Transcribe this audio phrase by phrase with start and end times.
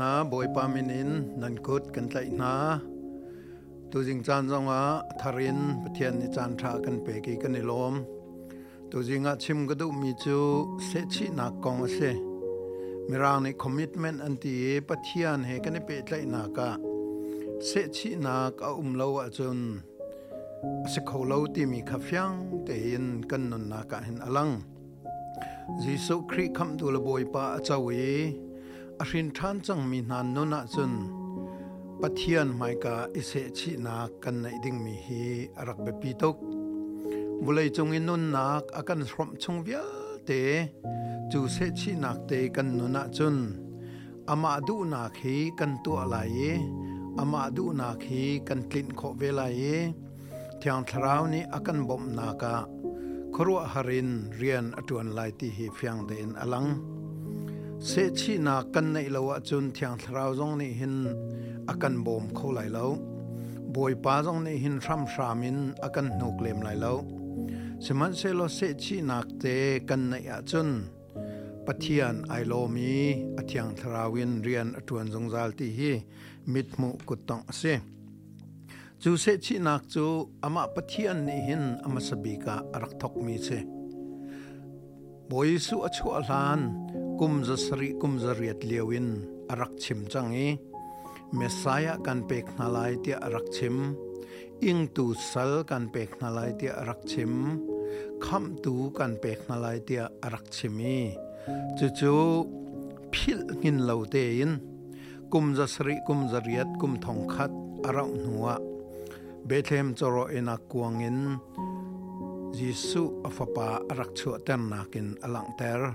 [0.00, 1.10] นะบอยปามินิน
[1.42, 2.54] นันกุดกันไตนะ
[3.90, 4.82] ตัวจิงจานจงอา
[5.20, 7.94] ทารินปเทียนิจานทรากันเปกีกันในลม
[8.90, 10.38] ตัวจิงอาชิมกระดูมีจู
[10.86, 11.98] เสชินักกองเส
[13.08, 14.56] มีรางในคอมมิชเมนต์อันตี
[14.88, 16.68] ปเทียนเฮกันในเปไตนากะ
[17.66, 19.58] เสชินักเอาอุ้มเลวจุน
[20.92, 22.32] สิเขาเลวที่มีขับยัง
[22.64, 24.50] แต่ยินกันนนนากะเห็นอลัง
[25.82, 28.43] จีสุครีคำตัวละบอยปาเจ้าวี
[29.00, 30.92] อาชินทานจังมีนานนุนัจุน
[32.00, 35.22] ปัทยานไมกาอิเสชินากันในดิ่งมีฮี
[35.66, 36.36] รักเบปีตก
[37.44, 39.82] บุเลยจงอินนุนนักอาการรมชงเวีย
[40.24, 40.30] เต
[41.30, 43.36] จูเซชินักเตกันนุนัจุน
[44.30, 46.16] อามาดูนักฮีกันตัวไหล
[47.20, 52.54] อามาดูนักฮีกันกลิ่นขบเวลาเที่อังทราวนี้อาการบ่มนักกะ
[53.34, 56.66] ครัวฮารินเรียนอจวนไลที่ฮีฟียงเดินอลัง
[57.88, 60.94] เสชีนากันในลราจุนเทียงทราวจงนี่หิน
[61.68, 62.90] อากันบอมเข้าไหลแล้ว
[63.74, 66.98] บอยป้าจงนี่หินทรัมสามินอากันหนุกเลมไหลแล้ว
[67.84, 69.44] สมันเซลเสชีนักเต
[69.88, 70.68] กันในอาจุน
[71.66, 72.92] ปะเทียนไอโลมี
[73.38, 75.92] อเทียงทราวินเรียนอตวนจงซาลตีฮี
[76.52, 77.62] มิดมุกุตองเส
[79.02, 80.04] จูเสชีนักจู
[80.42, 83.46] อามาปะเทียนนี่หินอามาสบีกาอรักทกมีเส
[85.30, 86.60] บอยสุอชัวลาน
[87.20, 89.08] กุมจะสริกุมจะเรียดเลวิน
[89.50, 90.48] อรักชิมจังอี
[91.34, 93.76] เมสัยกันเปกนาไลที่อรักชิม
[94.64, 97.32] อิงตูสัลกันเปกนาไลที่อรักชิม
[98.24, 100.96] คำตูกันเปกนาไลที่อรักชิมี
[101.78, 102.14] จูจู
[103.12, 104.50] พิลเงินเหล่าเตียน
[105.32, 107.50] กุมจะสริกุมจะเรียดกุมทองคัด
[107.86, 108.48] อารักหนัว
[109.46, 111.18] เบธเฮมจรอเอนักกวงงิน
[112.58, 115.82] ยิสุอัฟปาอรักชัวเตนนักินอลังเตอร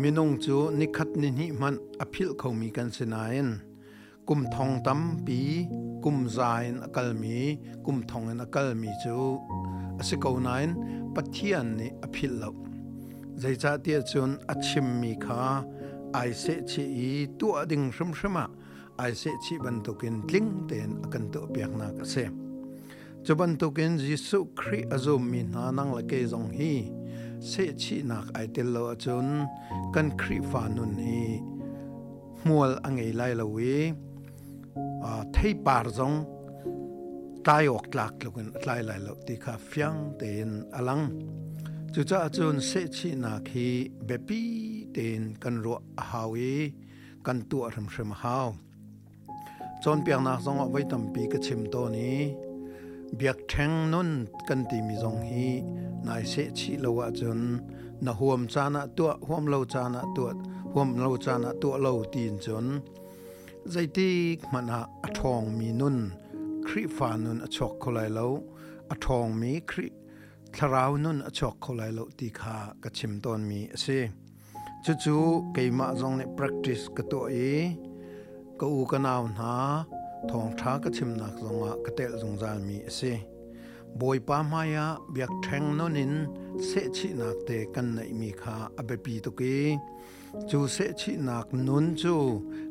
[0.00, 3.48] มินงจูนิคัดนินิมันอภิลเขามีกันเสนายน
[4.28, 5.40] กุมทองตั้มปี
[6.04, 7.38] กุมจายนักลมี
[7.86, 9.18] กุมทองนักลมีจู
[9.98, 10.68] อสิกานาย
[11.14, 12.50] ปัทียนนิอภิลลา
[13.40, 15.42] ใจจัาเตียจุนอชิมมีคา
[16.12, 16.84] ไอเซชี
[17.38, 18.44] ตัวดึงสมสมะ
[18.98, 22.32] ไอเซชีบันทุกินลิงเตนอกันตุเปียกนักเสษ
[23.26, 26.74] จบันทุกินจิสุครีอจุมมีนานังละเกยจงฮี
[27.48, 27.52] เส
[27.82, 29.26] ชีนักไอเตลโลจุน
[29.94, 31.28] กันครีฟานุนฮี
[32.46, 33.76] มัวลอังเอไลลวี
[35.32, 36.12] เทยปาร์จง
[37.48, 41.00] ตายออกลักลุกันไลไลลตีคาฟียงเตนอลัง
[41.92, 43.66] จุจ้าจุนเสชีนักฮี
[44.06, 44.40] เบปี
[44.92, 45.76] เตนกันรัว
[46.08, 46.54] ฮาวี
[47.26, 48.48] กันตัวรำเสมฮาว
[49.82, 52.18] จนเปียงนักสงอไว้ตั้มปีกชิมโตนี้
[53.18, 54.10] บียกแทงนุ่น
[54.48, 55.48] กันตีมิจงฮี
[56.06, 57.40] นายเสฉิลวาจน
[58.06, 60.30] นาหวมจานะตัวหวมโลจานะตัว
[60.74, 62.66] หวมโลจานะตัวโลตีนจน
[63.70, 64.10] ใจตี
[64.52, 64.66] มัน
[65.04, 65.96] อาทองมีนุ่น
[66.66, 68.18] คริฟานุนอชกคลายโล
[68.90, 69.86] อาทองมีคริ
[70.56, 73.86] ทราวนุนอชกคลายโลตีขากระชิมตอนมีเส
[75.02, 77.64] จู่ๆเกี่ยมาจงเนี่ย practice กัะตัวเอง
[78.60, 79.52] ก็อูกนาวนา
[80.28, 83.12] thong tha ka chim nak zonga ka tel zung zal mi se
[83.98, 86.12] boy pa ma ya biak theng no nin
[86.68, 89.52] se chi nak te kan nei mi kha abe pi to ke
[90.50, 92.14] chu se chi nak nun chu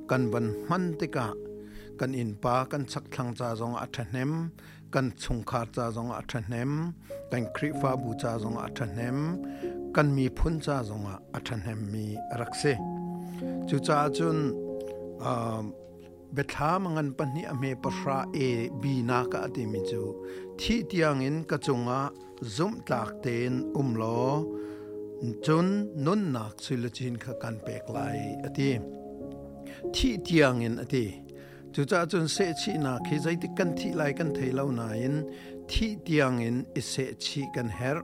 [0.09, 1.27] kan ban man te ka
[1.99, 4.31] kan in pa kan chak thlang cha zong a thanem
[4.93, 6.71] kan chung kha cha zong a thanem
[7.31, 9.17] kan khri fa bu cha zong a thanem
[9.95, 11.05] kan mi phun cha zong
[11.37, 12.05] a thanem mi
[12.39, 12.73] rakse
[13.69, 14.37] chu cha chun
[15.29, 15.65] um,
[16.35, 20.01] betha mangan pani ame pahra e bi na ka ati mi chu
[20.59, 21.99] thi tiang in ka chunga
[22.55, 24.19] zum tlak ten umlo
[25.45, 25.67] chun
[26.03, 28.69] nun nak chil chin kha kan pek lai ati
[29.95, 31.05] thi tiang in ati
[31.73, 34.65] chu cha chun se chi na khi zai ti kan thi lai kan thei lo
[34.79, 35.15] na in
[35.69, 37.97] thi tiang in i se chi kan her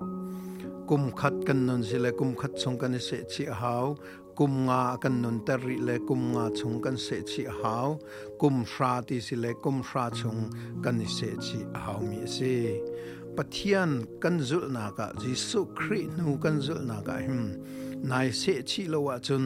[0.89, 3.85] kum khat kan non sile kum khat chung kan se chi hau
[4.35, 7.89] kum nga kan nun tar ri le kum nga chung kan se chi hau
[8.41, 10.41] kum hra ti si le kum hra chung
[10.83, 12.55] kan ni se chi hau mi se
[13.37, 13.91] pathian
[14.21, 17.41] kan zul na ka jisu khri nu kan zul na ka him
[18.09, 19.45] nai se chi lo wa chun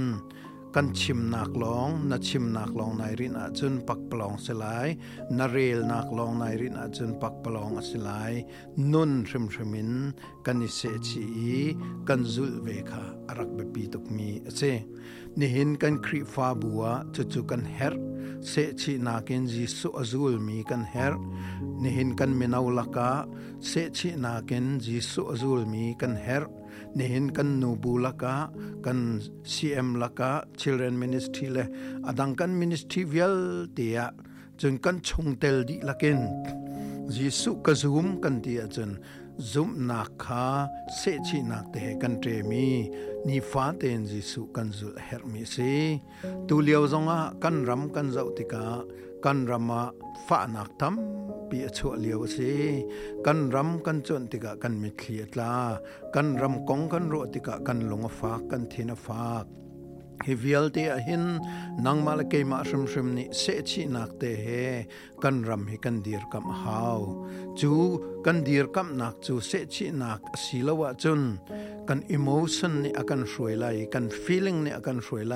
[0.76, 4.88] กันชิมนักลองนาชิมนักลองนายรินอาจุนปักปลองสลาย
[5.38, 8.32] นาเรลนักลองนายรินอาจุนปักปลองสลาย
[8.92, 9.92] นุนริมริมิน
[10.46, 11.28] กันนิเสชี
[12.08, 14.62] กันจุลเวคาอรักเบปีตุกมีเซ
[15.40, 16.82] นิหินกันครีฟาบัว
[17.14, 17.96] จุจุกันเฮร
[18.48, 21.14] เสชีนาเินจิสุอจุลมีกันเฮร
[21.82, 23.12] นิหินกันเมนาวลกา
[23.68, 26.52] เสชีนาเินจิสุอจุลมีกันเฮร์
[26.96, 28.50] nehin kan nubu laka
[28.84, 31.66] kan cm laka children ministry le
[32.08, 34.12] adang kan ministry vial tia
[34.60, 35.00] chun kan
[35.42, 36.20] tel di lakin
[37.12, 39.00] jisu ka zum kan tia chun
[39.40, 40.68] zum na kha
[41.00, 42.90] se chi na te kan tre mi
[43.26, 46.00] ni fa ten jisu kan zul her mi se
[46.48, 48.84] tu liao zonga kan ram kan zau tika
[49.24, 49.82] kan rama
[50.28, 50.96] fa nak tam
[51.52, 52.52] ปีชั่วเลียวสิ
[53.26, 55.54] กันรำกันจนติกะกันมีเคลียตลา
[56.16, 59.46] กันรำกองกันโรติกะกันลงฟากกันเทนฟาก
[60.26, 61.24] ฮิวิลเตอหิน
[61.86, 64.46] นางมาลเกมาชมชมนี่เสชินักเตเฮ
[65.24, 67.02] กันรำให้กันดีรกำฮาว
[67.60, 67.72] จู
[68.26, 71.22] กันดีรกำนักจูเสชินักสิลวะจุน
[71.88, 75.36] กันอิโมชันนี่อาการสวยไหลกันฟีลิ่งนี่อาการสวยไหล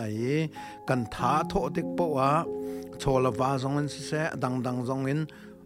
[0.90, 2.30] กันท้าทอติกปะวะ
[3.00, 4.12] โชลวาจงเงินเส
[4.44, 5.20] ดังดังจงเงิน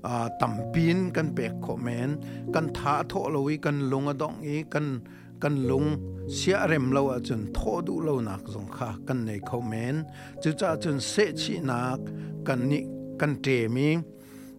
[0.04, 2.18] À, tampin kan pek kho men
[2.54, 5.00] kan tha tho loi kan lunga dong i kan
[5.42, 5.96] kan lung
[6.30, 10.04] sia rèm lo a chun tho đủ lo nak zong kha kan này kho men
[10.44, 12.00] chu cha chun se chi nak
[12.46, 12.82] kan ni
[13.20, 13.98] kan te mi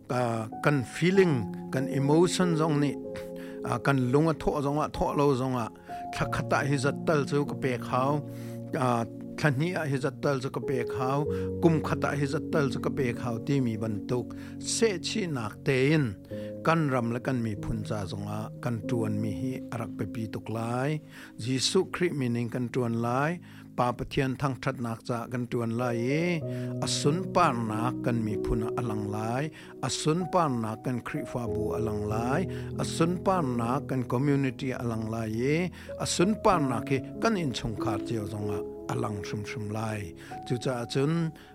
[0.09, 1.35] ka à, kan feeling
[1.73, 2.93] kan emotion zong ni
[3.65, 5.55] a à, kan lunga tho zong a tho lo zong
[6.15, 8.11] khát thakata hi zat tal chu ka pek khaw
[9.43, 11.13] ขันี้อาฮิจตัลจะกเปกเอา
[11.65, 14.27] กุมขัตาฮิจตัลจะกเปกเอาที่มีบรรทุก
[14.73, 14.77] เซ
[15.07, 16.03] ชีนักเตีน
[16.67, 20.89] กันรำและกันมีพุนจาสงะกันจวนมีฮิอรักไปปีตกลาย
[21.45, 23.31] ยิสุคริมีนิงกันจวนลาย
[23.79, 26.11] ปาปเทียนทางทัดนักจากันจวนลายเอ
[26.83, 29.45] อสุนปานนักกันมีพุนอัลังลาย
[29.85, 32.41] อาสุนปานนักกันคริฟาบูอัลังลาย
[32.81, 35.43] อาสุนปานนักกันคอมมูนิตี้อัลังลายเอ
[36.01, 36.91] อสุนปานนัก
[37.23, 39.91] กันอินชงคาร์เจียวสงะอลังชุมชุมล่
[40.47, 41.13] จุจ้าจน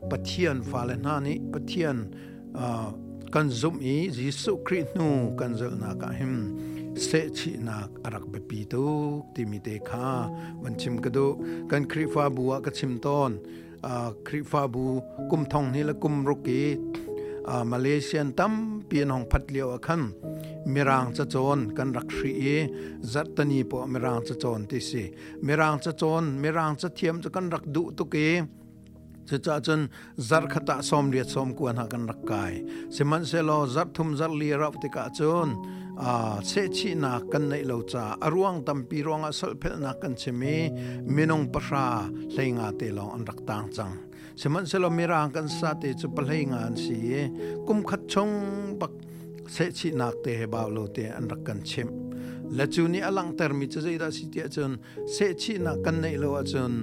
[0.09, 1.97] ปะเทียนฟาเลนานี้ปะเทียน
[3.35, 5.07] กันซุมอีจิสุครินู
[5.39, 6.35] กันเจลนากะหิม
[7.05, 10.09] เสชินักอรักเปปีตุทติมิเตคา
[10.61, 11.27] มันชิมกระดู
[11.71, 13.31] กันคริฟาบัวกระชิมตอน
[14.27, 14.83] คริฟาบู
[15.31, 16.63] กุมทองนี่ละกุมรุกี
[17.71, 18.53] มาเลเซียนตั้ม
[18.87, 20.03] เปียนห้องพัดเลียวอคัน
[20.73, 22.43] มรังสะจนกันรักษีเอ
[23.11, 25.03] จัดตนีปอมรังสะจนที่สิ
[25.45, 28.17] มรังสะจนมรังสะเทียมจะกันรักดุตุกเอ
[29.27, 29.79] จะจะจน
[30.27, 32.53] จัตขตะสมเดียดสมกวนหากันรักกาย
[32.95, 35.49] สิมันเซลจัตทุมจัดลีรับติกาจน
[36.03, 36.11] อา
[36.47, 40.55] เชชีนากันในเลวจ้าอรวงตัมปีรวงอสลเพลนากันเชมี
[41.15, 41.87] มินงปชา
[42.33, 43.91] เลงาเตลองอันรักต่างจัง
[44.41, 46.99] สมันเซลอมรังกันสัตย์จุปเลงานสี
[47.67, 48.29] กุมขัดชง
[48.81, 48.91] ปัก
[49.51, 51.87] เซชินักเตะเบาโลเตะอันรักกันเชม
[52.55, 54.71] และจูนี้อลังเตอร์มิจจะใจได้สิทธิ์จน
[55.11, 56.73] เซชินักกันในโลจน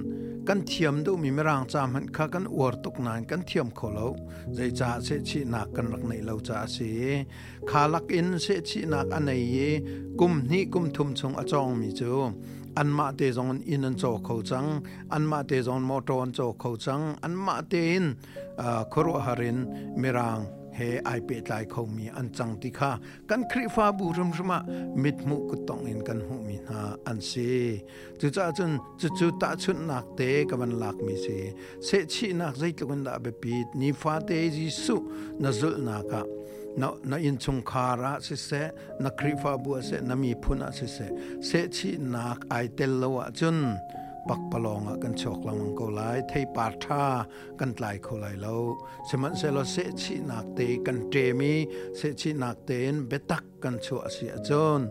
[0.49, 4.09] กันเทียมดูมีเมรังจามันข้ากันอวดตกนานกันเทียมขโคลว
[4.55, 6.91] ใจจ่าเซชินักกันรักในโลจ่าสี
[7.69, 9.69] ข้าลักอินเซชินักอันไหนยี
[10.19, 12.13] กุมนี้กุมทุ่มชงอาจองมิจู
[12.77, 14.65] อันมาเตจงอินันโจเขาจัง
[15.13, 18.03] อันมาเตจงมอตรอนโจเขาจังอันมาเติน
[18.61, 19.57] อ่ครัวฮาริน
[19.99, 20.39] เมรัง
[20.73, 22.91] he ai pe lai kho mi an chang ti kha
[23.29, 24.57] kan khri fa bu rum ruma
[25.03, 27.81] mit mu ku tong in kan hu mi na an se
[28.19, 31.37] tu cha chun chu chu ta chun nak te ka ban lak mi se
[31.87, 34.95] se chi nak zai tu kun da be pi ni fa te ji su
[35.41, 36.21] na zul na ka
[36.79, 38.61] na na in chung kha ra se se
[39.03, 41.05] na khri fa bu se na mi phuna se se
[41.47, 43.57] se chi nak ai tel lo wa chun
[44.29, 47.05] ปักปลองกันชกลังมังกลายไทยปาท่า
[47.59, 48.55] กันไลายโคลายเรา
[49.07, 51.53] สมันเซลเสชินักเตกันเจมี
[51.97, 54.81] เสชินักเตนเบตักกันชัวเสียจน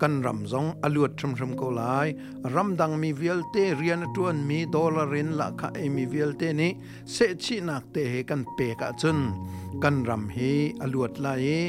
[0.00, 2.14] kan ram zong aluat thum thum ko lai
[2.54, 6.68] ram dang mi velte rian tuan mi dollar in la kha e mi velte ni
[7.14, 9.18] se chi nak te he kan pe ka chun
[9.82, 10.52] kan ram hi
[10.84, 11.62] aluat lai e.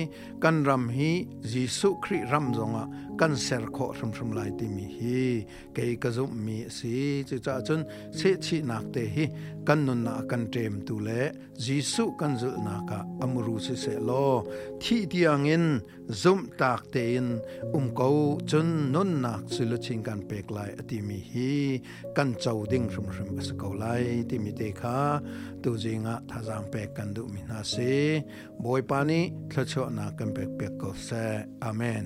[0.43, 1.11] kan ram hi
[1.51, 2.83] jisu khri ram zonga
[3.19, 5.23] kan ser kho thum thum lai ti mi hi
[5.75, 6.97] ke ka zum mi si
[7.29, 7.81] chu cha chun
[8.17, 9.25] se chi nak te hi
[9.67, 11.21] kan nun na kan tem tu le
[11.65, 14.29] jisu kan zul na ka amuru se se lo
[14.81, 15.65] thi tiangin
[16.21, 17.29] zum tak te in
[17.77, 18.14] um ko
[18.51, 21.51] จนนุ่นนักสิลชิงการเปกลายอติมีฮี
[22.17, 23.85] กันเจ้าดิ่งสมสมบสกาวไล
[24.29, 24.99] ติมีเดคา
[25.63, 27.75] ตัวจริงอะท่าจำเปกันดูมินาเซ
[28.63, 31.09] บอยปานีทัชชบนักันเปกเปกกอบเซ
[31.63, 32.05] อเมน